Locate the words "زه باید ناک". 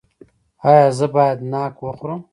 0.97-1.75